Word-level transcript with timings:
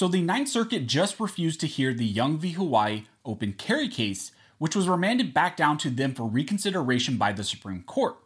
So 0.00 0.08
the 0.08 0.22
Ninth 0.22 0.48
Circuit 0.48 0.86
just 0.86 1.20
refused 1.20 1.60
to 1.60 1.66
hear 1.66 1.92
the 1.92 2.06
Young 2.06 2.38
v. 2.38 2.52
Hawaii 2.52 3.04
open 3.22 3.52
carry 3.52 3.86
case, 3.86 4.32
which 4.56 4.74
was 4.74 4.88
remanded 4.88 5.34
back 5.34 5.58
down 5.58 5.76
to 5.76 5.90
them 5.90 6.14
for 6.14 6.26
reconsideration 6.26 7.18
by 7.18 7.32
the 7.34 7.44
Supreme 7.44 7.82
Court. 7.82 8.16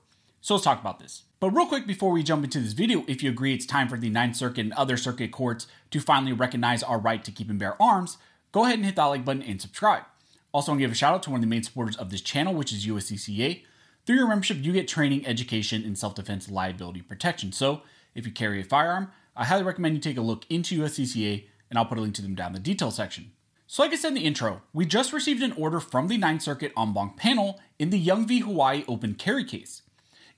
So 0.41 0.55
let's 0.55 0.63
talk 0.63 0.81
about 0.81 1.01
this. 1.01 1.25
But 1.41 1.51
real 1.51 1.67
quick 1.67 1.85
before 1.85 2.13
we 2.13 2.23
jump 2.23 2.45
into 2.45 2.61
this 2.61 2.75
video, 2.75 3.05
if 3.09 3.25
you 3.25 3.31
agree 3.31 3.53
it's 3.53 3.67
time 3.67 3.89
for 3.89 3.97
the 3.97 4.09
Ninth 4.09 4.37
Circuit 4.37 4.61
and 4.61 4.73
other 4.75 4.97
circuit 4.97 5.33
courts 5.33 5.67
to 5.91 5.99
finally 5.99 6.33
recognize 6.33 6.85
our 6.85 7.01
right 7.01 7.25
to 7.25 7.33
keep 7.33 7.51
and 7.51 7.59
bear 7.59 7.75
arms, 7.83 8.19
go 8.53 8.63
ahead 8.63 8.77
and 8.77 8.85
hit 8.85 8.95
that 8.95 9.07
like 9.07 9.25
button 9.25 9.43
and 9.43 9.61
subscribe. 9.61 10.05
Also, 10.53 10.71
I 10.71 10.75
want 10.75 10.79
to 10.79 10.85
give 10.85 10.93
a 10.93 10.95
shout 10.95 11.15
out 11.15 11.25
to 11.25 11.31
one 11.31 11.39
of 11.39 11.43
the 11.43 11.49
main 11.49 11.65
supporters 11.65 11.97
of 11.97 12.11
this 12.11 12.21
channel, 12.21 12.55
which 12.55 12.73
is 12.73 12.87
USCCA. 12.87 13.65
Through 14.07 14.15
your 14.15 14.29
membership, 14.29 14.59
you 14.61 14.73
get 14.73 14.87
training, 14.87 15.27
education, 15.27 15.83
and 15.83 15.99
self 15.99 16.15
defense 16.15 16.49
liability 16.49 17.03
protection. 17.03 17.51
So, 17.51 17.83
if 18.15 18.25
you 18.25 18.31
carry 18.33 18.61
a 18.61 18.65
firearm, 18.65 19.11
I 19.37 19.47
highly 19.47 19.65
recommend 19.65 19.97
you 19.97 20.01
take 20.01 20.17
a 20.17 20.21
look 20.21 20.45
into 20.49 20.81
USCCA, 20.81 21.47
and 21.71 21.79
I'll 21.79 21.87
put 21.87 21.99
a 21.99 22.01
link 22.01 22.15
to 22.17 22.23
them 22.23 22.35
down 22.35 22.49
in 22.49 22.55
the 22.55 22.61
details 22.61 22.97
section. 22.97 23.33
So, 23.67 23.83
like 23.83 23.93
I 23.93 23.97
said 23.97 24.09
in 24.09 24.15
the 24.15 24.25
intro, 24.25 24.63
we 24.73 24.87
just 24.87 25.13
received 25.13 25.43
an 25.43 25.53
order 25.53 25.81
from 25.81 26.09
the 26.09 26.19
Ninth 26.19 26.43
Circuit 26.43 26.73
en 26.77 26.93
banc 26.93 27.17
panel 27.17 27.61
in 27.79 27.91
the 27.91 27.99
Young 27.99 28.27
v. 28.27 28.41
Hawaii 28.41 28.85
open 28.87 29.15
carry 29.15 29.45
case. 29.45 29.83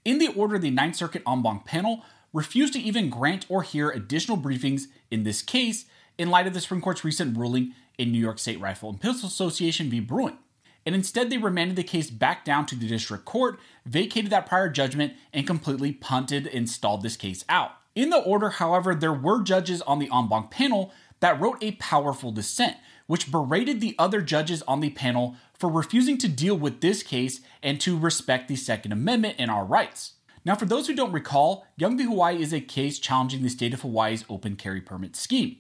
In 0.04 0.18
the 0.18 0.28
order, 0.28 0.58
the 0.58 0.70
Ninth 0.70 0.96
Circuit 0.96 1.22
en 1.26 1.42
banc 1.42 1.64
panel 1.64 2.04
refused 2.32 2.72
to 2.74 2.80
even 2.80 3.10
grant 3.10 3.46
or 3.48 3.62
hear 3.62 3.90
additional 3.90 4.38
briefings 4.38 4.84
in 5.10 5.24
this 5.24 5.42
case 5.42 5.86
in 6.16 6.30
light 6.30 6.46
of 6.46 6.54
the 6.54 6.60
Supreme 6.60 6.80
Court's 6.80 7.04
recent 7.04 7.36
ruling 7.36 7.72
in 7.98 8.12
New 8.12 8.18
York 8.18 8.38
State 8.38 8.60
Rifle 8.60 8.90
and 8.90 9.00
Pistol 9.00 9.28
Association 9.28 9.90
v. 9.90 10.00
Bruen 10.00 10.38
and 10.86 10.94
instead 10.94 11.28
they 11.28 11.36
remanded 11.36 11.76
the 11.76 11.82
case 11.82 12.08
back 12.08 12.44
down 12.44 12.64
to 12.66 12.76
the 12.76 12.86
district 12.86 13.24
court, 13.24 13.58
vacated 13.84 14.30
that 14.30 14.46
prior 14.46 14.68
judgment, 14.68 15.14
and 15.32 15.46
completely 15.46 15.92
punted 15.92 16.46
and 16.46 16.70
stalled 16.70 17.02
this 17.02 17.16
case 17.16 17.44
out. 17.48 17.72
In 17.96 18.10
the 18.10 18.18
order, 18.18 18.50
however, 18.50 18.94
there 18.94 19.12
were 19.12 19.42
judges 19.42 19.82
on 19.82 19.98
the 19.98 20.08
en 20.12 20.28
banc 20.28 20.50
panel 20.50 20.92
that 21.20 21.40
wrote 21.40 21.58
a 21.62 21.72
powerful 21.72 22.32
dissent, 22.32 22.76
which 23.06 23.30
berated 23.30 23.80
the 23.80 23.94
other 23.98 24.20
judges 24.20 24.62
on 24.62 24.80
the 24.80 24.90
panel 24.90 25.36
for 25.54 25.70
refusing 25.70 26.18
to 26.18 26.28
deal 26.28 26.56
with 26.56 26.80
this 26.80 27.02
case 27.02 27.40
and 27.62 27.80
to 27.80 27.98
respect 27.98 28.48
the 28.48 28.56
Second 28.56 28.92
Amendment 28.92 29.36
and 29.38 29.50
our 29.50 29.64
rights. 29.64 30.14
Now, 30.44 30.54
for 30.54 30.66
those 30.66 30.86
who 30.86 30.94
don't 30.94 31.12
recall, 31.12 31.66
Young 31.76 31.96
v. 31.98 32.04
Hawaii 32.04 32.40
is 32.40 32.52
a 32.52 32.60
case 32.60 32.98
challenging 32.98 33.42
the 33.42 33.48
state 33.48 33.74
of 33.74 33.82
Hawaii's 33.82 34.24
open 34.28 34.54
carry 34.54 34.80
permit 34.80 35.16
scheme. 35.16 35.56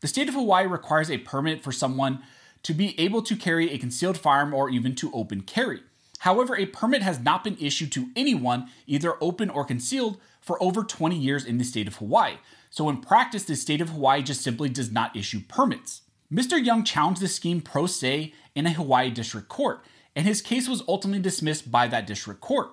The 0.00 0.08
state 0.08 0.28
of 0.28 0.34
Hawaii 0.34 0.66
requires 0.66 1.10
a 1.10 1.18
permit 1.18 1.62
for 1.62 1.72
someone 1.72 2.22
to 2.62 2.74
be 2.74 2.98
able 3.00 3.22
to 3.22 3.36
carry 3.36 3.70
a 3.70 3.78
concealed 3.78 4.18
firearm 4.18 4.52
or 4.52 4.68
even 4.68 4.94
to 4.96 5.10
open 5.12 5.40
carry. 5.42 5.80
However, 6.18 6.56
a 6.56 6.66
permit 6.66 7.02
has 7.02 7.20
not 7.20 7.44
been 7.44 7.56
issued 7.60 7.92
to 7.92 8.10
anyone, 8.16 8.68
either 8.86 9.14
open 9.22 9.48
or 9.48 9.64
concealed, 9.64 10.20
for 10.40 10.62
over 10.62 10.82
20 10.82 11.16
years 11.16 11.44
in 11.44 11.58
the 11.58 11.64
state 11.64 11.88
of 11.88 11.96
Hawaii. 11.96 12.34
So, 12.76 12.90
in 12.90 12.98
practice, 12.98 13.44
the 13.44 13.56
state 13.56 13.80
of 13.80 13.88
Hawaii 13.88 14.22
just 14.22 14.42
simply 14.42 14.68
does 14.68 14.92
not 14.92 15.16
issue 15.16 15.40
permits. 15.48 16.02
Mr. 16.30 16.62
Young 16.62 16.84
challenged 16.84 17.22
the 17.22 17.28
scheme 17.28 17.62
pro 17.62 17.86
se 17.86 18.34
in 18.54 18.66
a 18.66 18.70
Hawaii 18.70 19.10
district 19.10 19.48
court, 19.48 19.82
and 20.14 20.26
his 20.26 20.42
case 20.42 20.68
was 20.68 20.82
ultimately 20.86 21.22
dismissed 21.22 21.70
by 21.70 21.88
that 21.88 22.06
district 22.06 22.42
court. 22.42 22.72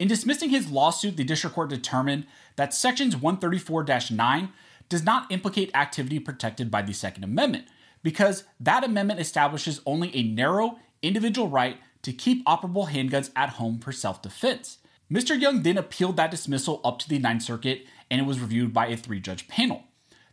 In 0.00 0.08
dismissing 0.08 0.50
his 0.50 0.72
lawsuit, 0.72 1.16
the 1.16 1.22
district 1.22 1.54
court 1.54 1.70
determined 1.70 2.26
that 2.56 2.74
Sections 2.74 3.14
134 3.14 3.86
9 4.10 4.48
does 4.88 5.04
not 5.04 5.30
implicate 5.30 5.70
activity 5.76 6.18
protected 6.18 6.68
by 6.68 6.82
the 6.82 6.92
Second 6.92 7.22
Amendment, 7.22 7.68
because 8.02 8.42
that 8.58 8.82
amendment 8.82 9.20
establishes 9.20 9.80
only 9.86 10.10
a 10.16 10.24
narrow 10.24 10.80
individual 11.02 11.46
right 11.46 11.78
to 12.02 12.12
keep 12.12 12.44
operable 12.46 12.88
handguns 12.88 13.30
at 13.36 13.50
home 13.50 13.78
for 13.78 13.92
self 13.92 14.20
defense. 14.20 14.78
Mr. 15.08 15.40
Young 15.40 15.62
then 15.62 15.78
appealed 15.78 16.16
that 16.16 16.32
dismissal 16.32 16.80
up 16.84 16.98
to 16.98 17.08
the 17.08 17.20
Ninth 17.20 17.42
Circuit 17.42 17.86
and 18.10 18.20
it 18.20 18.24
was 18.24 18.40
reviewed 18.40 18.72
by 18.72 18.86
a 18.86 18.96
three 18.96 19.20
judge 19.20 19.48
panel. 19.48 19.84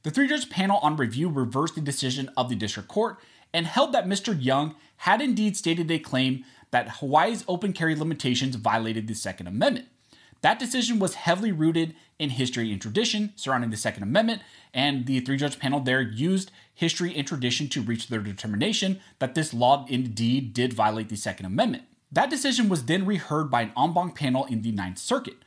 The 0.03 0.11
three 0.11 0.27
judge 0.27 0.49
panel 0.49 0.79
on 0.81 0.97
review 0.97 1.29
reversed 1.29 1.75
the 1.75 1.81
decision 1.81 2.29
of 2.35 2.49
the 2.49 2.55
district 2.55 2.89
court 2.89 3.17
and 3.53 3.65
held 3.65 3.93
that 3.93 4.07
Mr. 4.07 4.35
Young 4.37 4.75
had 4.97 5.21
indeed 5.21 5.55
stated 5.55 5.89
a 5.91 5.99
claim 5.99 6.43
that 6.71 6.97
Hawaii's 6.97 7.45
open 7.47 7.71
carry 7.71 7.95
limitations 7.95 8.55
violated 8.55 9.07
the 9.07 9.13
Second 9.13 9.47
Amendment. 9.47 9.87
That 10.41 10.59
decision 10.59 10.99
was 10.99 11.13
heavily 11.13 11.53
rooted 11.53 11.95
in 12.19 12.31
history 12.31 12.71
and 12.71 12.81
tradition 12.81 13.31
surrounding 13.35 13.69
the 13.69 13.77
Second 13.77 14.03
Amendment, 14.03 14.41
and 14.73 15.05
the 15.05 15.21
three 15.21 15.37
judge 15.37 15.57
panel 15.57 15.79
there 15.79 16.01
used 16.01 16.51
history 16.73 17.15
and 17.15 17.25
tradition 17.25 17.69
to 17.69 17.81
reach 17.81 18.07
their 18.07 18.19
determination 18.19 18.99
that 19.19 19.35
this 19.35 19.53
law 19.53 19.85
indeed 19.87 20.53
did 20.53 20.73
violate 20.73 21.07
the 21.07 21.15
Second 21.15 21.45
Amendment. 21.45 21.83
That 22.11 22.29
decision 22.29 22.67
was 22.67 22.85
then 22.85 23.05
reheard 23.05 23.49
by 23.49 23.61
an 23.61 23.71
en 23.77 23.93
banc 23.93 24.15
panel 24.15 24.45
in 24.45 24.63
the 24.63 24.71
Ninth 24.71 24.97
Circuit. 24.97 25.37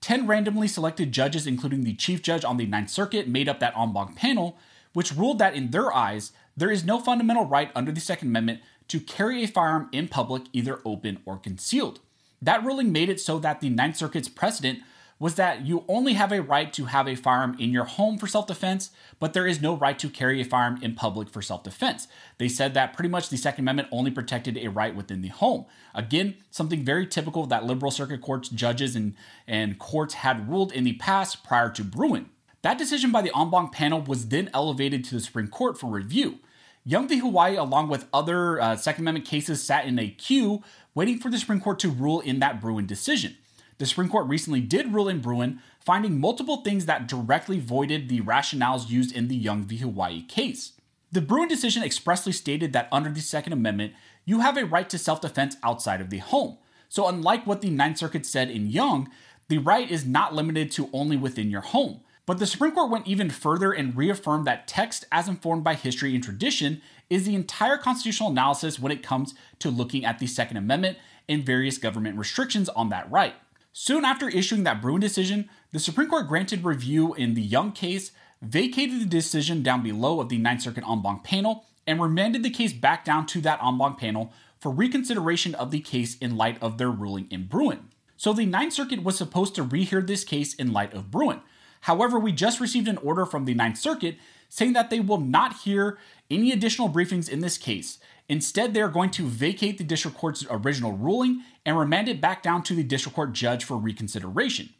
Ten 0.00 0.26
randomly 0.26 0.68
selected 0.68 1.12
judges, 1.12 1.46
including 1.46 1.84
the 1.84 1.94
chief 1.94 2.22
judge 2.22 2.44
on 2.44 2.56
the 2.56 2.66
Ninth 2.66 2.90
Circuit, 2.90 3.28
made 3.28 3.48
up 3.48 3.60
that 3.60 3.76
en 3.76 3.92
banc 3.92 4.16
panel, 4.16 4.58
which 4.92 5.14
ruled 5.14 5.38
that 5.38 5.54
in 5.54 5.70
their 5.70 5.92
eyes, 5.92 6.32
there 6.56 6.70
is 6.70 6.84
no 6.84 7.00
fundamental 7.00 7.46
right 7.46 7.70
under 7.74 7.90
the 7.90 8.00
Second 8.00 8.28
Amendment 8.28 8.60
to 8.88 9.00
carry 9.00 9.42
a 9.42 9.48
firearm 9.48 9.88
in 9.92 10.08
public, 10.08 10.44
either 10.52 10.80
open 10.84 11.20
or 11.24 11.38
concealed. 11.38 12.00
That 12.40 12.64
ruling 12.64 12.92
made 12.92 13.08
it 13.08 13.20
so 13.20 13.38
that 13.38 13.60
the 13.60 13.70
Ninth 13.70 13.96
Circuit's 13.96 14.28
precedent 14.28 14.80
was 15.24 15.36
that 15.36 15.64
you 15.64 15.86
only 15.88 16.12
have 16.12 16.32
a 16.32 16.42
right 16.42 16.70
to 16.70 16.84
have 16.84 17.08
a 17.08 17.14
firearm 17.14 17.56
in 17.58 17.70
your 17.70 17.86
home 17.86 18.18
for 18.18 18.26
self 18.26 18.46
defense, 18.46 18.90
but 19.18 19.32
there 19.32 19.46
is 19.46 19.62
no 19.62 19.74
right 19.74 19.98
to 19.98 20.10
carry 20.10 20.38
a 20.38 20.44
firearm 20.44 20.78
in 20.82 20.94
public 20.94 21.30
for 21.30 21.40
self 21.40 21.62
defense. 21.62 22.06
They 22.36 22.46
said 22.46 22.74
that 22.74 22.92
pretty 22.92 23.08
much 23.08 23.30
the 23.30 23.38
Second 23.38 23.64
Amendment 23.64 23.88
only 23.90 24.10
protected 24.10 24.58
a 24.58 24.68
right 24.68 24.94
within 24.94 25.22
the 25.22 25.28
home. 25.28 25.64
Again, 25.94 26.34
something 26.50 26.84
very 26.84 27.06
typical 27.06 27.46
that 27.46 27.64
liberal 27.64 27.90
circuit 27.90 28.20
courts, 28.20 28.50
judges, 28.50 28.94
and, 28.94 29.14
and 29.46 29.78
courts 29.78 30.12
had 30.12 30.46
ruled 30.46 30.72
in 30.72 30.84
the 30.84 30.92
past 30.92 31.42
prior 31.42 31.70
to 31.70 31.82
Bruen. 31.82 32.28
That 32.60 32.76
decision 32.76 33.10
by 33.10 33.22
the 33.22 33.34
en 33.34 33.48
banc 33.48 33.72
panel 33.72 34.02
was 34.02 34.28
then 34.28 34.50
elevated 34.52 35.04
to 35.04 35.14
the 35.14 35.22
Supreme 35.22 35.48
Court 35.48 35.80
for 35.80 35.86
review. 35.86 36.40
Young 36.84 37.08
v. 37.08 37.16
Hawaii, 37.16 37.56
along 37.56 37.88
with 37.88 38.08
other 38.12 38.60
uh, 38.60 38.76
Second 38.76 39.04
Amendment 39.04 39.26
cases, 39.26 39.62
sat 39.62 39.86
in 39.86 39.98
a 39.98 40.08
queue 40.08 40.62
waiting 40.94 41.18
for 41.18 41.30
the 41.30 41.38
Supreme 41.38 41.62
Court 41.62 41.78
to 41.78 41.88
rule 41.88 42.20
in 42.20 42.40
that 42.40 42.60
Bruen 42.60 42.84
decision. 42.84 43.38
The 43.78 43.86
Supreme 43.86 44.08
Court 44.08 44.28
recently 44.28 44.60
did 44.60 44.94
rule 44.94 45.08
in 45.08 45.20
Bruen, 45.20 45.60
finding 45.80 46.20
multiple 46.20 46.58
things 46.58 46.86
that 46.86 47.08
directly 47.08 47.58
voided 47.58 48.08
the 48.08 48.20
rationales 48.20 48.88
used 48.88 49.14
in 49.14 49.28
the 49.28 49.36
Young 49.36 49.64
v. 49.64 49.78
Hawaii 49.78 50.22
case. 50.22 50.72
The 51.10 51.20
Bruen 51.20 51.48
decision 51.48 51.82
expressly 51.82 52.32
stated 52.32 52.72
that 52.72 52.88
under 52.90 53.10
the 53.10 53.20
Second 53.20 53.52
Amendment, 53.52 53.92
you 54.24 54.40
have 54.40 54.56
a 54.56 54.64
right 54.64 54.88
to 54.90 54.98
self 54.98 55.20
defense 55.20 55.56
outside 55.62 56.00
of 56.00 56.10
the 56.10 56.18
home. 56.18 56.58
So, 56.88 57.08
unlike 57.08 57.46
what 57.46 57.60
the 57.60 57.70
Ninth 57.70 57.98
Circuit 57.98 58.26
said 58.26 58.50
in 58.50 58.68
Young, 58.68 59.10
the 59.48 59.58
right 59.58 59.90
is 59.90 60.06
not 60.06 60.34
limited 60.34 60.70
to 60.72 60.88
only 60.92 61.16
within 61.16 61.50
your 61.50 61.60
home. 61.60 62.00
But 62.26 62.38
the 62.38 62.46
Supreme 62.46 62.72
Court 62.72 62.90
went 62.90 63.06
even 63.06 63.28
further 63.28 63.72
and 63.72 63.96
reaffirmed 63.96 64.46
that 64.46 64.66
text, 64.66 65.04
as 65.12 65.28
informed 65.28 65.62
by 65.62 65.74
history 65.74 66.14
and 66.14 66.24
tradition, 66.24 66.80
is 67.10 67.26
the 67.26 67.34
entire 67.34 67.76
constitutional 67.76 68.30
analysis 68.30 68.78
when 68.78 68.92
it 68.92 69.02
comes 69.02 69.34
to 69.58 69.70
looking 69.70 70.04
at 70.04 70.18
the 70.18 70.26
Second 70.26 70.56
Amendment 70.56 70.96
and 71.28 71.44
various 71.44 71.76
government 71.76 72.16
restrictions 72.16 72.68
on 72.70 72.88
that 72.88 73.10
right. 73.10 73.34
Soon 73.76 74.04
after 74.04 74.28
issuing 74.28 74.62
that 74.62 74.80
Bruen 74.80 75.00
decision, 75.00 75.50
the 75.72 75.80
Supreme 75.80 76.08
Court 76.08 76.28
granted 76.28 76.64
review 76.64 77.12
in 77.14 77.34
the 77.34 77.42
Young 77.42 77.72
case, 77.72 78.12
vacated 78.40 79.00
the 79.00 79.04
decision 79.04 79.64
down 79.64 79.82
below 79.82 80.20
of 80.20 80.28
the 80.28 80.38
Ninth 80.38 80.62
Circuit 80.62 80.84
en 80.88 81.02
banc 81.02 81.24
panel, 81.24 81.64
and 81.84 82.00
remanded 82.00 82.44
the 82.44 82.50
case 82.50 82.72
back 82.72 83.04
down 83.04 83.26
to 83.26 83.40
that 83.40 83.60
en 83.60 83.76
banc 83.76 83.98
panel 83.98 84.32
for 84.60 84.70
reconsideration 84.70 85.56
of 85.56 85.72
the 85.72 85.80
case 85.80 86.16
in 86.18 86.36
light 86.36 86.56
of 86.62 86.78
their 86.78 86.88
ruling 86.88 87.26
in 87.32 87.48
Bruen. 87.48 87.88
So 88.16 88.32
the 88.32 88.46
Ninth 88.46 88.74
Circuit 88.74 89.02
was 89.02 89.18
supposed 89.18 89.56
to 89.56 89.64
rehear 89.64 90.06
this 90.06 90.22
case 90.22 90.54
in 90.54 90.72
light 90.72 90.94
of 90.94 91.10
Bruen. 91.10 91.40
However, 91.80 92.16
we 92.16 92.30
just 92.30 92.60
received 92.60 92.86
an 92.86 92.98
order 92.98 93.26
from 93.26 93.44
the 93.44 93.54
Ninth 93.54 93.78
Circuit 93.78 94.18
saying 94.48 94.74
that 94.74 94.88
they 94.88 95.00
will 95.00 95.18
not 95.18 95.62
hear 95.64 95.98
any 96.30 96.52
additional 96.52 96.88
briefings 96.88 97.28
in 97.28 97.40
this 97.40 97.58
case, 97.58 97.98
Instead, 98.28 98.72
they 98.72 98.80
are 98.80 98.88
going 98.88 99.10
to 99.10 99.26
vacate 99.26 99.78
the 99.78 99.84
district 99.84 100.16
court's 100.16 100.46
original 100.50 100.92
ruling 100.92 101.42
and 101.66 101.78
remand 101.78 102.08
it 102.08 102.20
back 102.20 102.42
down 102.42 102.62
to 102.62 102.74
the 102.74 102.82
district 102.82 103.14
court 103.14 103.32
judge 103.32 103.64
for 103.64 103.76
reconsideration. 103.76 104.70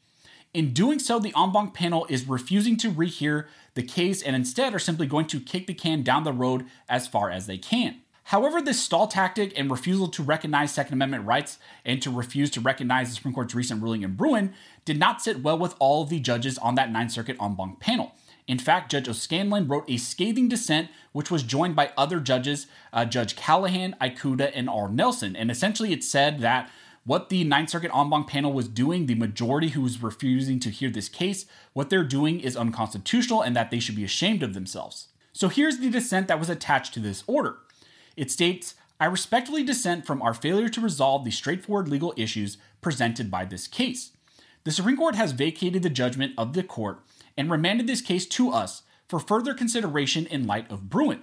In 0.54 0.72
doing 0.72 0.98
so, 0.98 1.18
the 1.18 1.34
en 1.36 1.52
banc 1.52 1.74
panel 1.74 2.06
is 2.08 2.28
refusing 2.28 2.76
to 2.78 2.90
rehear 2.90 3.46
the 3.74 3.82
case 3.82 4.22
and 4.22 4.36
instead 4.36 4.72
are 4.72 4.78
simply 4.78 5.06
going 5.06 5.26
to 5.26 5.40
kick 5.40 5.66
the 5.66 5.74
can 5.74 6.02
down 6.02 6.24
the 6.24 6.32
road 6.32 6.64
as 6.88 7.08
far 7.08 7.28
as 7.30 7.46
they 7.46 7.58
can. 7.58 8.00
However, 8.28 8.62
this 8.62 8.80
stall 8.80 9.06
tactic 9.06 9.52
and 9.58 9.70
refusal 9.70 10.08
to 10.08 10.22
recognize 10.22 10.72
Second 10.72 10.94
Amendment 10.94 11.26
rights 11.26 11.58
and 11.84 12.00
to 12.00 12.10
refuse 12.10 12.50
to 12.52 12.60
recognize 12.60 13.08
the 13.08 13.16
Supreme 13.16 13.34
Court's 13.34 13.54
recent 13.54 13.82
ruling 13.82 14.02
in 14.02 14.14
Bruen 14.14 14.54
did 14.86 14.98
not 14.98 15.20
sit 15.20 15.42
well 15.42 15.58
with 15.58 15.74
all 15.78 16.02
of 16.02 16.08
the 16.08 16.20
judges 16.20 16.56
on 16.58 16.76
that 16.76 16.90
Ninth 16.90 17.12
Circuit 17.12 17.36
en 17.40 17.54
banc 17.54 17.80
panel. 17.80 18.14
In 18.46 18.58
fact, 18.58 18.90
Judge 18.90 19.08
O'Scannlain 19.08 19.68
wrote 19.68 19.88
a 19.88 19.96
scathing 19.96 20.48
dissent, 20.48 20.90
which 21.12 21.30
was 21.30 21.42
joined 21.42 21.74
by 21.74 21.92
other 21.96 22.20
judges, 22.20 22.66
uh, 22.92 23.04
Judge 23.04 23.36
Callahan, 23.36 23.96
Ikuta, 24.00 24.50
and 24.54 24.68
R. 24.68 24.88
Nelson. 24.88 25.34
And 25.34 25.50
essentially, 25.50 25.92
it 25.92 26.04
said 26.04 26.40
that 26.40 26.70
what 27.06 27.28
the 27.28 27.44
Ninth 27.44 27.70
Circuit 27.70 27.94
en 27.94 28.10
banc 28.10 28.28
panel 28.28 28.52
was 28.52 28.68
doing, 28.68 29.06
the 29.06 29.14
majority 29.14 29.68
who 29.68 29.82
was 29.82 30.02
refusing 30.02 30.60
to 30.60 30.70
hear 30.70 30.90
this 30.90 31.08
case, 31.08 31.46
what 31.72 31.90
they're 31.90 32.04
doing 32.04 32.40
is 32.40 32.56
unconstitutional 32.56 33.42
and 33.42 33.54
that 33.56 33.70
they 33.70 33.78
should 33.78 33.96
be 33.96 34.04
ashamed 34.04 34.42
of 34.42 34.54
themselves. 34.54 35.08
So 35.32 35.48
here's 35.48 35.78
the 35.78 35.90
dissent 35.90 36.28
that 36.28 36.38
was 36.38 36.48
attached 36.48 36.94
to 36.94 37.00
this 37.00 37.24
order. 37.26 37.58
It 38.16 38.30
states, 38.30 38.74
I 39.00 39.06
respectfully 39.06 39.64
dissent 39.64 40.06
from 40.06 40.22
our 40.22 40.32
failure 40.32 40.68
to 40.68 40.80
resolve 40.80 41.24
the 41.24 41.30
straightforward 41.30 41.88
legal 41.88 42.14
issues 42.16 42.56
presented 42.80 43.30
by 43.30 43.44
this 43.44 43.66
case. 43.66 44.12
The 44.64 44.70
Supreme 44.70 44.96
Court 44.96 45.14
has 45.14 45.32
vacated 45.32 45.82
the 45.82 45.90
judgment 45.90 46.32
of 46.38 46.54
the 46.54 46.62
court 46.62 47.00
and 47.36 47.50
remanded 47.50 47.86
this 47.86 48.00
case 48.00 48.26
to 48.26 48.50
us 48.50 48.82
for 49.08 49.18
further 49.18 49.54
consideration 49.54 50.26
in 50.26 50.46
light 50.46 50.70
of 50.70 50.88
Bruen. 50.88 51.22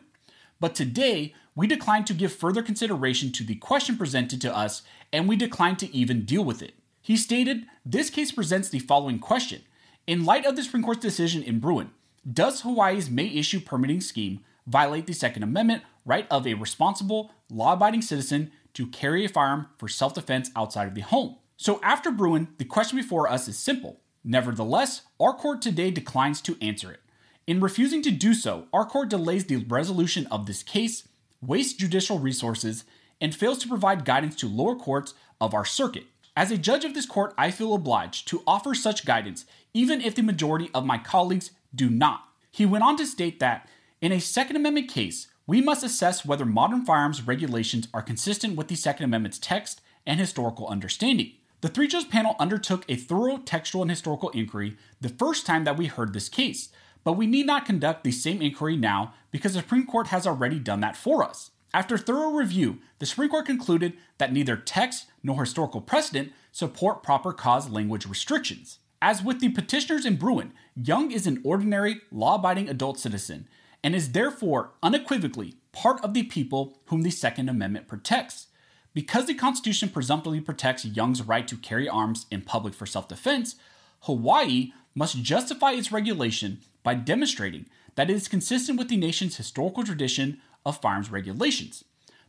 But 0.60 0.76
today, 0.76 1.34
we 1.56 1.68
decline 1.68 2.06
to 2.06 2.14
give 2.14 2.32
further 2.32 2.62
consideration 2.62 3.32
to 3.34 3.44
the 3.44 3.56
question 3.56 3.98
presented 3.98 4.40
to 4.42 4.56
us 4.56 4.84
and 5.12 5.28
we 5.28 5.36
decline 5.36 5.76
to 5.78 5.94
even 5.96 6.26
deal 6.26 6.44
with 6.44 6.62
it. 6.62 6.74
He 7.02 7.18
stated, 7.18 7.66
This 7.86 8.10
case 8.10 8.32
presents 8.32 8.70
the 8.70 8.80
following 8.80 9.20
question. 9.20 9.64
In 10.08 10.26
light 10.26 10.46
of 10.46 10.56
the 10.56 10.64
Supreme 10.64 10.84
Court's 10.84 11.02
decision 11.02 11.44
in 11.44 11.60
Bruen, 11.60 11.92
does 12.32 12.62
Hawaii's 12.62 13.10
May 13.10 13.28
issue 13.28 13.60
permitting 13.60 14.02
scheme 14.02 14.42
violate 14.68 15.08
the 15.08 15.14
Second 15.14 15.44
Amendment 15.44 15.84
right 16.06 16.28
of 16.30 16.46
a 16.46 16.54
responsible, 16.54 17.32
law 17.50 17.74
abiding 17.74 18.02
citizen 18.02 18.52
to 18.74 18.88
carry 18.88 19.26
a 19.26 19.30
firearm 19.30 19.68
for 19.78 19.88
self 19.88 20.14
defense 20.14 20.52
outside 20.56 20.88
of 20.88 20.96
the 20.96 21.02
home? 21.02 21.38
So, 21.58 21.80
after 21.84 22.12
Bruen, 22.12 22.50
the 22.58 22.66
question 22.66 22.98
before 22.98 23.30
us 23.30 23.48
is 23.48 23.58
simple. 23.58 24.00
Nevertheless, 24.24 25.02
our 25.20 25.34
court 25.34 25.62
today 25.62 25.92
declines 25.92 26.42
to 26.42 26.58
answer 26.62 26.92
it. 26.92 27.00
In 27.48 27.60
refusing 27.60 28.02
to 28.04 28.12
do 28.12 28.34
so, 28.34 28.68
our 28.72 28.86
court 28.86 29.10
delays 29.10 29.46
the 29.46 29.58
resolution 29.58 30.28
of 30.28 30.46
this 30.46 30.64
case, 30.64 31.08
wastes 31.42 31.74
judicial 31.74 32.20
resources, 32.20 32.84
and 33.20 33.36
fails 33.36 33.58
to 33.60 33.68
provide 33.68 34.06
guidance 34.06 34.36
to 34.38 34.48
lower 34.48 34.76
courts 34.76 35.14
of 35.40 35.54
our 35.54 35.66
circuit. 35.66 36.06
As 36.36 36.52
a 36.52 36.58
judge 36.58 36.86
of 36.86 36.94
this 36.94 37.06
court, 37.06 37.34
I 37.38 37.52
feel 37.52 37.74
obliged 37.74 38.28
to 38.30 38.44
offer 38.48 38.74
such 38.74 39.06
guidance, 39.06 39.46
even 39.74 40.02
if 40.02 40.16
the 40.16 40.24
majority 40.24 40.70
of 40.74 40.86
my 40.86 40.98
colleagues 40.98 41.52
do 41.74 41.90
not. 41.90 42.24
He 42.52 42.66
went 42.66 42.84
on 42.84 42.98
to 42.98 43.06
state 43.06 43.40
that 43.40 43.68
in 44.02 44.12
a 44.12 44.20
Second 44.20 44.56
Amendment 44.56 44.90
case, 44.90 45.28
we 45.46 45.62
must 45.62 45.84
assess 45.84 46.26
whether 46.26 46.46
modern 46.46 46.86
firearms 46.86 47.28
regulations 47.28 47.88
are 47.94 48.02
consistent 48.02 48.56
with 48.56 48.68
the 48.68 48.76
Second 48.76 49.06
Amendment's 49.06 49.40
text 49.40 49.82
and 50.06 50.20
historical 50.20 50.68
understanding. 50.68 51.34
The 51.62 51.70
three 51.70 51.88
judge 51.88 52.10
panel 52.10 52.36
undertook 52.40 52.86
a 52.90 52.96
thorough 52.96 53.38
textual 53.38 53.84
and 53.84 53.92
historical 53.92 54.30
inquiry 54.30 54.78
the 55.00 55.10
first 55.10 55.46
time 55.46 55.64
that 55.66 55.78
we 55.78 55.86
heard 55.86 56.12
this 56.12 56.28
case, 56.28 56.70
but 57.04 57.14
we 57.14 57.28
need 57.28 57.46
not 57.46 57.66
conduct 57.66 58.04
the 58.04 58.12
same 58.12 58.42
inquiry 58.42 58.76
now 58.76 59.14
because 59.30 59.54
the 59.54 59.60
Supreme 59.60 59.86
Court 59.86 60.08
has 60.08 60.26
already 60.26 60.58
done 60.58 60.80
that 60.82 60.98
for 60.98 61.24
us. 61.24 61.52
After 61.72 62.00
thorough 62.00 62.32
review, 62.32 62.80
the 62.98 63.06
Supreme 63.06 63.30
Court 63.30 63.46
concluded 63.46 63.94
that 64.18 64.34
neither 64.34 64.58
text 64.58 65.06
nor 65.22 65.40
historical 65.40 65.82
precedent 65.82 66.34
support 66.52 67.04
proper 67.04 67.32
cause 67.32 67.70
language 67.70 68.08
restrictions. 68.08 68.80
As 69.00 69.24
with 69.24 69.40
the 69.40 69.50
petitioners 69.50 70.06
in 70.06 70.16
Bruen, 70.16 70.54
Young 70.76 71.12
is 71.12 71.28
an 71.28 71.42
ordinary, 71.44 72.02
law 72.12 72.36
abiding 72.36 72.70
adult 72.70 73.00
citizen 73.00 73.48
and 73.84 73.96
is 73.96 74.12
therefore 74.12 74.72
unequivocally 74.82 75.56
part 75.74 76.04
of 76.04 76.16
the 76.16 76.24
people 76.24 76.80
whom 76.86 77.04
the 77.04 77.12
Second 77.12 77.50
Amendment 77.50 77.88
protects. 77.88 78.48
Because 78.94 79.26
the 79.26 79.34
Constitution 79.34 79.90
presumptively 79.90 80.42
protects 80.42 80.84
Young's 80.84 81.22
right 81.22 81.48
to 81.48 81.56
carry 81.56 81.88
arms 81.88 82.26
in 82.30 82.42
public 82.42 82.74
for 82.74 82.86
self 82.86 83.08
defense, 83.08 83.56
Hawaii 84.02 84.74
must 84.94 85.22
justify 85.22 85.72
its 85.72 85.92
regulation 85.92 86.60
by 86.84 86.96
demonstrating 86.96 87.68
that 87.96 88.10
it 88.10 88.16
is 88.16 88.28
consistent 88.28 88.78
with 88.78 88.90
the 88.90 88.98
nation's 88.98 89.38
historical 89.38 89.84
tradition 89.84 90.42
of 90.66 90.82
firearms 90.82 91.12
regulations. 91.12 91.84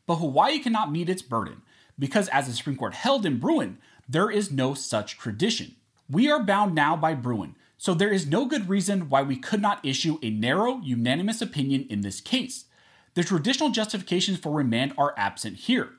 But 0.07 0.17
Hawaii 0.17 0.59
cannot 0.59 0.93
meet 0.93 1.09
its 1.09 1.23
burden 1.23 1.63
because, 1.99 2.29
as 2.29 2.47
the 2.47 2.53
Supreme 2.53 2.77
Court 2.77 2.95
held 2.95 3.27
in 3.27 3.39
Bruen, 3.39 3.79
there 4.09 4.31
is 4.31 4.51
no 4.51 4.75
such 4.75 5.19
tradition. 5.19 5.77
We 6.11 6.31
are 6.31 6.43
bound 6.43 6.75
now 6.75 6.97
by 6.97 7.15
Bruen, 7.15 7.57
so 7.79 7.95
there 7.95 8.13
is 8.13 8.27
no 8.27 8.47
good 8.47 8.69
reason 8.69 9.09
why 9.09 9.23
we 9.23 9.37
could 9.37 9.63
not 9.63 9.85
issue 9.85 10.19
a 10.23 10.31
narrow, 10.31 10.81
unanimous 10.83 11.41
opinion 11.41 11.87
in 11.89 12.03
this 12.03 12.21
case. 12.21 12.67
The 13.15 13.25
traditional 13.25 13.71
justifications 13.71 14.39
for 14.39 14.53
remand 14.53 14.95
are 14.97 15.15
absent 15.17 15.57
here. 15.57 15.91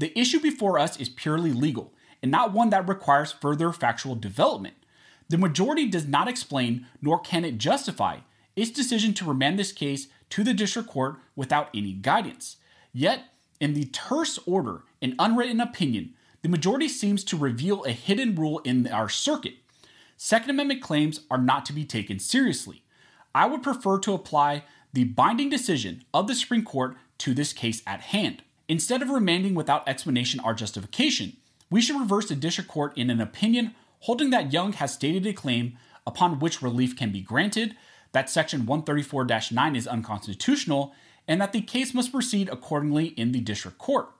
The 0.00 0.18
issue 0.18 0.40
before 0.40 0.78
us 0.78 0.98
is 0.98 1.10
purely 1.10 1.52
legal 1.52 1.92
and 2.22 2.30
not 2.30 2.54
one 2.54 2.70
that 2.70 2.88
requires 2.88 3.32
further 3.32 3.70
factual 3.70 4.14
development. 4.14 4.74
The 5.28 5.36
majority 5.36 5.86
does 5.86 6.06
not 6.06 6.26
explain, 6.26 6.86
nor 7.02 7.20
can 7.20 7.44
it 7.44 7.58
justify, 7.58 8.20
its 8.56 8.70
decision 8.70 9.12
to 9.14 9.26
remand 9.26 9.58
this 9.58 9.72
case 9.72 10.08
to 10.30 10.42
the 10.42 10.54
district 10.54 10.88
court 10.88 11.16
without 11.36 11.68
any 11.74 11.92
guidance. 11.92 12.56
Yet, 12.94 13.24
in 13.60 13.74
the 13.74 13.84
terse 13.84 14.38
order 14.46 14.84
and 15.02 15.14
unwritten 15.18 15.60
opinion, 15.60 16.14
the 16.40 16.48
majority 16.48 16.88
seems 16.88 17.22
to 17.24 17.36
reveal 17.36 17.84
a 17.84 17.92
hidden 17.92 18.34
rule 18.34 18.60
in 18.60 18.88
our 18.88 19.10
circuit. 19.10 19.56
Second 20.16 20.48
Amendment 20.48 20.80
claims 20.80 21.20
are 21.30 21.36
not 21.36 21.66
to 21.66 21.74
be 21.74 21.84
taken 21.84 22.18
seriously. 22.18 22.84
I 23.34 23.44
would 23.44 23.62
prefer 23.62 23.98
to 23.98 24.14
apply 24.14 24.64
the 24.94 25.04
binding 25.04 25.50
decision 25.50 26.04
of 26.14 26.26
the 26.26 26.34
Supreme 26.34 26.64
Court 26.64 26.96
to 27.18 27.34
this 27.34 27.52
case 27.52 27.82
at 27.86 28.00
hand. 28.00 28.42
Instead 28.70 29.02
of 29.02 29.10
remanding 29.10 29.56
without 29.56 29.88
explanation 29.88 30.38
or 30.44 30.54
justification, 30.54 31.36
we 31.70 31.80
should 31.80 31.98
reverse 31.98 32.28
the 32.28 32.36
district 32.36 32.70
court 32.70 32.96
in 32.96 33.10
an 33.10 33.20
opinion 33.20 33.74
holding 34.02 34.30
that 34.30 34.52
Young 34.52 34.72
has 34.74 34.94
stated 34.94 35.26
a 35.26 35.32
claim 35.32 35.76
upon 36.06 36.38
which 36.38 36.62
relief 36.62 36.96
can 36.96 37.10
be 37.10 37.20
granted, 37.20 37.74
that 38.12 38.30
Section 38.30 38.66
134 38.66 39.26
9 39.50 39.74
is 39.74 39.88
unconstitutional, 39.88 40.94
and 41.26 41.40
that 41.40 41.52
the 41.52 41.62
case 41.62 41.92
must 41.92 42.12
proceed 42.12 42.48
accordingly 42.48 43.06
in 43.06 43.32
the 43.32 43.40
district 43.40 43.78
court. 43.78 44.10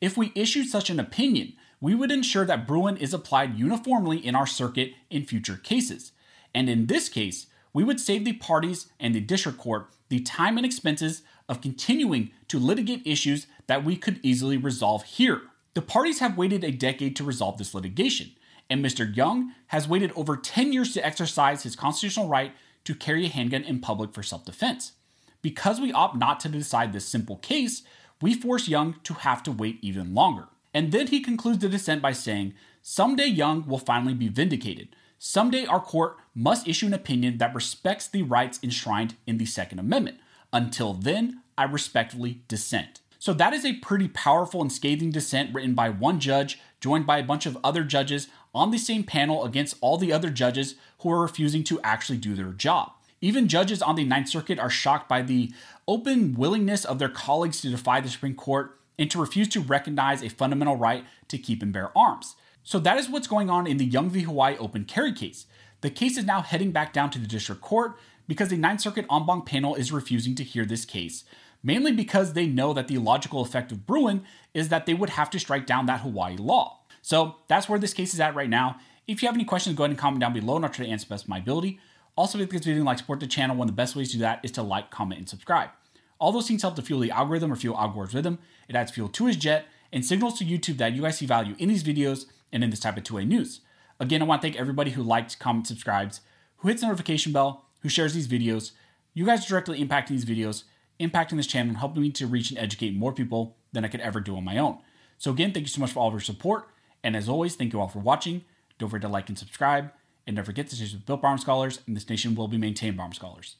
If 0.00 0.16
we 0.16 0.32
issued 0.34 0.66
such 0.66 0.90
an 0.90 0.98
opinion, 0.98 1.52
we 1.80 1.94
would 1.94 2.10
ensure 2.10 2.44
that 2.44 2.66
Bruen 2.66 2.96
is 2.96 3.14
applied 3.14 3.56
uniformly 3.56 4.18
in 4.18 4.34
our 4.34 4.48
circuit 4.48 4.94
in 5.10 5.26
future 5.26 5.56
cases. 5.56 6.10
And 6.52 6.68
in 6.68 6.86
this 6.86 7.08
case, 7.08 7.46
we 7.72 7.84
would 7.84 8.00
save 8.00 8.24
the 8.24 8.32
parties 8.32 8.88
and 8.98 9.14
the 9.14 9.20
district 9.20 9.58
court 9.58 9.90
the 10.08 10.18
time 10.18 10.56
and 10.56 10.66
expenses 10.66 11.22
of 11.48 11.60
continuing 11.60 12.30
to 12.48 12.58
litigate 12.58 13.06
issues 13.06 13.46
that 13.66 13.84
we 13.84 13.96
could 13.96 14.20
easily 14.22 14.56
resolve 14.56 15.04
here. 15.04 15.42
The 15.74 15.82
parties 15.82 16.18
have 16.18 16.36
waited 16.36 16.64
a 16.64 16.70
decade 16.70 17.16
to 17.16 17.24
resolve 17.24 17.58
this 17.58 17.74
litigation, 17.74 18.32
and 18.68 18.84
Mr. 18.84 19.14
Young 19.14 19.54
has 19.68 19.88
waited 19.88 20.12
over 20.14 20.36
10 20.36 20.72
years 20.72 20.92
to 20.94 21.04
exercise 21.04 21.62
his 21.62 21.76
constitutional 21.76 22.28
right 22.28 22.52
to 22.84 22.94
carry 22.94 23.26
a 23.26 23.28
handgun 23.28 23.62
in 23.62 23.80
public 23.80 24.12
for 24.12 24.22
self 24.22 24.44
defense. 24.44 24.92
Because 25.40 25.80
we 25.80 25.92
opt 25.92 26.16
not 26.16 26.40
to 26.40 26.48
decide 26.48 26.92
this 26.92 27.06
simple 27.06 27.36
case, 27.36 27.82
we 28.20 28.34
force 28.34 28.68
Young 28.68 28.96
to 29.04 29.14
have 29.14 29.42
to 29.42 29.52
wait 29.52 29.78
even 29.82 30.14
longer. 30.14 30.48
And 30.72 30.92
then 30.92 31.08
he 31.08 31.20
concludes 31.20 31.58
the 31.58 31.68
dissent 31.68 32.00
by 32.00 32.12
saying, 32.12 32.54
Someday 32.80 33.26
Young 33.26 33.66
will 33.66 33.78
finally 33.78 34.14
be 34.14 34.28
vindicated. 34.28 34.94
Someday 35.18 35.66
our 35.66 35.80
court 35.80 36.16
must 36.34 36.66
issue 36.66 36.86
an 36.86 36.94
opinion 36.94 37.38
that 37.38 37.54
respects 37.54 38.08
the 38.08 38.22
rights 38.22 38.58
enshrined 38.62 39.16
in 39.26 39.38
the 39.38 39.46
Second 39.46 39.78
Amendment. 39.78 40.18
Until 40.52 40.94
then, 40.94 41.42
I 41.56 41.64
respectfully 41.64 42.42
dissent. 42.48 43.00
So 43.22 43.32
that 43.34 43.52
is 43.52 43.64
a 43.64 43.74
pretty 43.74 44.08
powerful 44.08 44.60
and 44.60 44.72
scathing 44.72 45.12
dissent 45.12 45.54
written 45.54 45.74
by 45.74 45.90
one 45.90 46.18
judge, 46.18 46.58
joined 46.80 47.06
by 47.06 47.18
a 47.18 47.22
bunch 47.22 47.46
of 47.46 47.56
other 47.62 47.84
judges 47.84 48.26
on 48.52 48.72
the 48.72 48.78
same 48.78 49.04
panel 49.04 49.44
against 49.44 49.76
all 49.80 49.96
the 49.96 50.12
other 50.12 50.28
judges 50.28 50.74
who 50.98 51.10
are 51.12 51.22
refusing 51.22 51.62
to 51.62 51.80
actually 51.82 52.18
do 52.18 52.34
their 52.34 52.50
job. 52.50 52.90
Even 53.20 53.46
judges 53.46 53.80
on 53.80 53.94
the 53.94 54.02
Ninth 54.02 54.28
Circuit 54.28 54.58
are 54.58 54.68
shocked 54.68 55.08
by 55.08 55.22
the 55.22 55.52
open 55.86 56.34
willingness 56.34 56.84
of 56.84 56.98
their 56.98 57.08
colleagues 57.08 57.60
to 57.60 57.70
defy 57.70 58.00
the 58.00 58.08
Supreme 58.08 58.34
Court 58.34 58.76
and 58.98 59.08
to 59.12 59.20
refuse 59.20 59.46
to 59.50 59.60
recognize 59.60 60.20
a 60.24 60.28
fundamental 60.28 60.74
right 60.74 61.04
to 61.28 61.38
keep 61.38 61.62
and 61.62 61.72
bear 61.72 61.96
arms. 61.96 62.34
So 62.64 62.80
that 62.80 62.98
is 62.98 63.08
what's 63.08 63.28
going 63.28 63.48
on 63.48 63.68
in 63.68 63.76
the 63.76 63.84
Young 63.84 64.10
v. 64.10 64.22
Hawaii 64.22 64.56
open 64.58 64.84
carry 64.84 65.12
case. 65.12 65.46
The 65.80 65.90
case 65.90 66.18
is 66.18 66.24
now 66.24 66.42
heading 66.42 66.72
back 66.72 66.92
down 66.92 67.10
to 67.10 67.20
the 67.20 67.28
district 67.28 67.60
court 67.60 67.92
because 68.26 68.48
the 68.48 68.56
Ninth 68.56 68.80
Circuit 68.80 69.06
en 69.08 69.26
banc 69.26 69.46
panel 69.46 69.76
is 69.76 69.92
refusing 69.92 70.34
to 70.34 70.42
hear 70.42 70.64
this 70.64 70.84
case, 70.84 71.22
mainly 71.62 71.92
because 71.92 72.32
they 72.32 72.46
know 72.46 72.72
that 72.72 72.88
the 72.88 72.98
logical 72.98 73.42
effect 73.42 73.72
of 73.72 73.86
Bruen 73.86 74.24
is 74.54 74.68
that 74.68 74.86
they 74.86 74.94
would 74.94 75.10
have 75.10 75.30
to 75.30 75.38
strike 75.38 75.66
down 75.66 75.86
that 75.86 76.00
Hawaii 76.00 76.36
law. 76.36 76.80
So 77.02 77.36
that's 77.48 77.68
where 77.68 77.78
this 77.78 77.94
case 77.94 78.14
is 78.14 78.20
at 78.20 78.34
right 78.34 78.48
now. 78.48 78.76
If 79.06 79.22
you 79.22 79.28
have 79.28 79.34
any 79.34 79.44
questions, 79.44 79.76
go 79.76 79.84
ahead 79.84 79.90
and 79.90 79.98
comment 79.98 80.20
down 80.20 80.32
below 80.32 80.56
and 80.56 80.64
I'll 80.64 80.70
try 80.70 80.86
to 80.86 80.90
answer 80.90 81.06
best 81.08 81.28
my 81.28 81.38
ability. 81.38 81.80
Also, 82.14 82.38
if 82.38 82.50
this 82.50 82.60
video 82.60 82.76
and 82.76 82.84
like 82.84 82.98
support 82.98 83.20
the 83.20 83.26
channel, 83.26 83.56
one 83.56 83.68
of 83.68 83.74
the 83.74 83.80
best 83.80 83.96
ways 83.96 84.10
to 84.10 84.16
do 84.16 84.20
that 84.20 84.40
is 84.42 84.50
to 84.52 84.62
like, 84.62 84.90
comment, 84.90 85.18
and 85.18 85.28
subscribe. 85.28 85.70
All 86.18 86.30
those 86.30 86.46
things 86.46 86.62
help 86.62 86.76
to 86.76 86.82
fuel 86.82 87.00
the 87.00 87.10
algorithm 87.10 87.52
or 87.52 87.56
fuel 87.56 87.76
Al 87.76 87.88
Gore's 87.88 88.14
rhythm. 88.14 88.38
It 88.68 88.76
adds 88.76 88.92
fuel 88.92 89.08
to 89.08 89.26
his 89.26 89.36
jet 89.36 89.66
and 89.92 90.04
signals 90.04 90.38
to 90.38 90.44
YouTube 90.44 90.76
that 90.78 90.92
you 90.92 91.02
guys 91.02 91.18
see 91.18 91.26
value 91.26 91.56
in 91.58 91.68
these 91.68 91.82
videos 91.82 92.26
and 92.52 92.62
in 92.62 92.70
this 92.70 92.80
type 92.80 92.96
of 92.96 93.02
two-way 93.02 93.24
news. 93.24 93.60
Again, 93.98 94.22
I 94.22 94.24
want 94.24 94.40
to 94.42 94.46
thank 94.46 94.58
everybody 94.58 94.92
who 94.92 95.02
likes, 95.02 95.34
comments, 95.34 95.68
subscribes, 95.68 96.20
who 96.58 96.68
hits 96.68 96.80
the 96.80 96.86
notification 96.86 97.32
bell, 97.32 97.64
who 97.80 97.88
shares 97.88 98.14
these 98.14 98.28
videos. 98.28 98.72
You 99.14 99.26
guys 99.26 99.44
are 99.44 99.48
directly 99.48 99.84
impacting 99.84 100.08
these 100.08 100.24
videos, 100.24 100.64
impacting 101.00 101.36
this 101.36 101.46
channel, 101.46 101.70
and 101.70 101.78
helping 101.78 102.02
me 102.02 102.10
to 102.10 102.26
reach 102.26 102.50
and 102.50 102.58
educate 102.58 102.94
more 102.94 103.12
people 103.12 103.56
than 103.72 103.84
I 103.84 103.88
could 103.88 104.00
ever 104.00 104.20
do 104.20 104.36
on 104.36 104.44
my 104.44 104.58
own. 104.58 104.78
So 105.18 105.30
again, 105.30 105.52
thank 105.52 105.64
you 105.64 105.70
so 105.70 105.80
much 105.80 105.92
for 105.92 106.00
all 106.00 106.08
of 106.08 106.14
your 106.14 106.20
support. 106.20 106.68
And 107.04 107.16
as 107.16 107.28
always, 107.28 107.56
thank 107.56 107.72
you 107.72 107.80
all 107.80 107.88
for 107.88 107.98
watching. 107.98 108.44
Don't 108.78 108.88
forget 108.88 109.02
to 109.02 109.12
like 109.12 109.28
and 109.28 109.38
subscribe. 109.38 109.90
And 110.26 110.36
don't 110.36 110.44
forget, 110.44 110.68
this 110.68 110.80
is 110.80 110.94
Built 110.94 111.22
by 111.22 111.28
Arms 111.28 111.42
Scholars, 111.42 111.80
and 111.86 111.96
this 111.96 112.08
nation 112.08 112.34
will 112.34 112.48
be 112.48 112.58
maintained 112.58 113.00
Arms 113.00 113.16
Scholars. 113.16 113.56